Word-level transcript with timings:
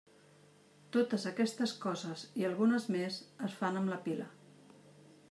Totes 0.95 1.25
aquestes 1.31 1.75
coses, 1.83 2.25
i 2.41 2.49
algunes 2.49 2.87
més, 2.97 3.21
es 3.49 3.57
fan 3.63 3.81
amb 3.83 3.95
la 3.97 4.01
pila. 4.09 4.31